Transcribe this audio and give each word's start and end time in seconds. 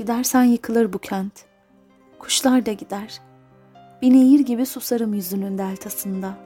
Gidersen 0.00 0.44
yıkılır 0.44 0.92
bu 0.92 0.98
kent. 0.98 1.32
Kuşlar 2.18 2.66
da 2.66 2.72
gider. 2.72 3.20
Bir 4.02 4.10
nehir 4.10 4.40
gibi 4.40 4.66
susarım 4.66 5.14
yüzünün 5.14 5.58
deltasında. 5.58 6.38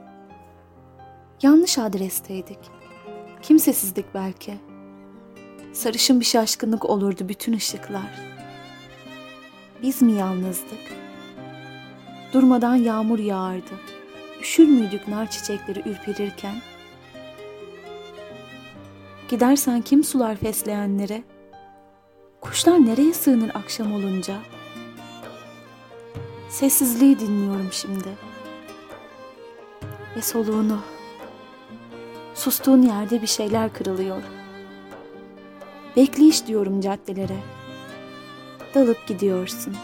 Yanlış 1.41 1.77
adresteydik. 1.77 2.59
Kimsesizdik 3.41 4.05
belki. 4.13 4.53
Sarışın 5.73 6.19
bir 6.19 6.25
şaşkınlık 6.25 6.85
olurdu 6.85 7.29
bütün 7.29 7.53
ışıklar. 7.53 8.21
Biz 9.81 10.01
mi 10.01 10.11
yalnızdık? 10.11 10.93
Durmadan 12.33 12.75
yağmur 12.75 13.19
yağardı. 13.19 13.79
Üşür 14.41 14.67
müydük 14.67 15.07
nar 15.07 15.29
çiçekleri 15.29 15.89
ürperirken? 15.89 16.55
Gidersen 19.29 19.81
kim 19.81 20.03
sular 20.03 20.35
fesleğenlere? 20.35 21.23
Kuşlar 22.45 22.85
nereye 22.85 23.13
sığınır 23.13 23.51
akşam 23.53 23.93
olunca? 23.93 24.37
Sessizliği 26.49 27.19
dinliyorum 27.19 27.69
şimdi. 27.71 28.09
Ve 30.15 30.21
soluğunu. 30.21 30.79
Sustuğun 32.35 32.81
yerde 32.81 33.21
bir 33.21 33.27
şeyler 33.27 33.73
kırılıyor. 33.73 34.21
Bekleyiş 35.95 36.47
diyorum 36.47 36.81
caddelere. 36.81 37.37
Dalıp 38.75 39.07
gidiyorsun. 39.07 39.75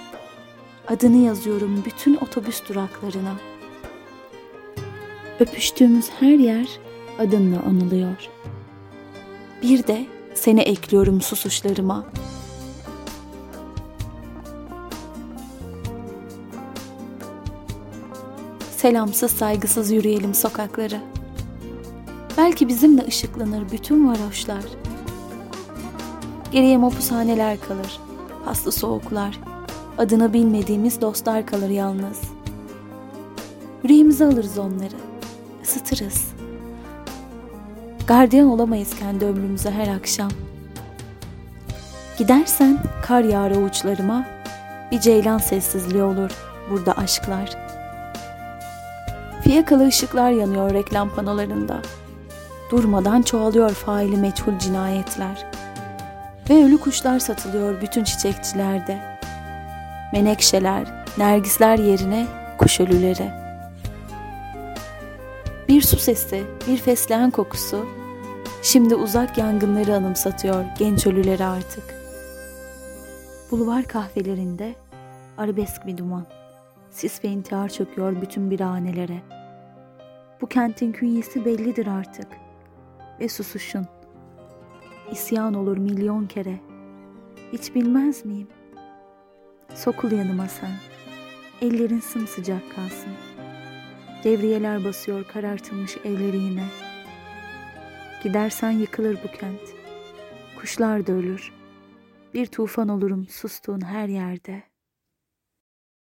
Adını 0.87 1.17
yazıyorum 1.17 1.83
bütün 1.85 2.15
otobüs 2.15 2.69
duraklarına. 2.69 3.35
Öpüştüğümüz 5.39 6.09
her 6.19 6.39
yer 6.39 6.67
adınla 7.19 7.59
anılıyor. 7.59 8.29
Bir 9.61 9.87
de 9.87 10.05
seni 10.33 10.61
ekliyorum 10.61 11.21
susuşlarıma. 11.21 12.05
Selamsız 18.81 19.31
saygısız 19.31 19.91
yürüyelim 19.91 20.33
sokakları. 20.33 21.01
Belki 22.37 22.67
bizimle 22.67 23.05
ışıklanır 23.07 23.71
bütün 23.71 24.07
varoşlar. 24.07 24.63
Geriye 26.51 26.77
mopushaneler 26.77 27.57
kalır, 27.67 27.99
paslı 28.45 28.71
soğuklar, 28.71 29.39
adını 29.97 30.33
bilmediğimiz 30.33 31.01
dostlar 31.01 31.45
kalır 31.45 31.69
yalnız. 31.69 32.21
Yüreğimize 33.83 34.25
alırız 34.25 34.57
onları, 34.57 34.95
ısıtırız. 35.63 36.27
Gardiyan 38.07 38.47
olamayız 38.47 38.95
kendi 38.99 39.25
ömrümüze 39.25 39.71
her 39.71 39.87
akşam. 39.87 40.31
Gidersen 42.17 42.79
kar 43.07 43.23
yağar 43.23 43.51
avuçlarıma, 43.51 44.25
bir 44.91 44.99
ceylan 44.99 45.37
sessizliği 45.37 46.03
olur 46.03 46.31
burada 46.71 46.93
aşklar. 46.93 47.70
Fiyakalı 49.43 49.87
ışıklar 49.87 50.31
yanıyor 50.31 50.73
reklam 50.73 51.09
panolarında. 51.09 51.81
Durmadan 52.71 53.21
çoğalıyor 53.21 53.69
faili 53.69 54.17
meçhul 54.17 54.59
cinayetler. 54.59 55.45
Ve 56.49 56.65
ölü 56.65 56.77
kuşlar 56.77 57.19
satılıyor 57.19 57.81
bütün 57.81 58.03
çiçekçilerde. 58.03 59.17
Menekşeler, 60.13 61.05
nergisler 61.17 61.79
yerine 61.79 62.27
kuş 62.57 62.79
ölüleri. 62.79 63.31
Bir 65.69 65.81
su 65.81 65.97
sesi, 65.97 66.43
bir 66.67 66.77
fesleğen 66.77 67.31
kokusu, 67.31 67.85
şimdi 68.63 68.95
uzak 68.95 69.37
yangınları 69.37 69.95
anımsatıyor 69.95 70.65
genç 70.79 71.07
ölüleri 71.07 71.45
artık. 71.45 71.83
Bulvar 73.51 73.83
kahvelerinde 73.83 74.75
arabesk 75.37 75.87
bir 75.87 75.97
duman. 75.97 76.25
Sis 76.91 77.23
ve 77.23 77.27
intihar 77.27 77.69
çöküyor 77.69 78.21
bütün 78.21 78.51
birhanelere. 78.51 79.21
Bu 80.41 80.47
kentin 80.47 80.91
künyesi 80.91 81.45
bellidir 81.45 81.87
artık. 81.87 82.27
Ve 83.19 83.29
susuşun. 83.29 83.87
İsyan 85.11 85.53
olur 85.53 85.77
milyon 85.77 86.25
kere. 86.25 86.59
Hiç 87.53 87.75
bilmez 87.75 88.25
miyim? 88.25 88.47
Sokul 89.75 90.11
yanıma 90.11 90.47
sen. 90.47 90.71
Ellerin 91.61 91.99
sımsıcak 91.99 92.75
kalsın. 92.75 93.13
Devriyeler 94.23 94.85
basıyor 94.85 95.23
karartılmış 95.23 95.97
evleri 95.97 96.37
yine. 96.37 96.65
Gidersen 98.23 98.71
yıkılır 98.71 99.19
bu 99.23 99.27
kent. 99.39 99.75
Kuşlar 100.59 101.07
da 101.07 101.11
ölür. 101.11 101.51
Bir 102.33 102.45
tufan 102.45 102.89
olurum 102.89 103.27
sustuğun 103.27 103.81
her 103.81 104.07
yerde.'' 104.07 104.70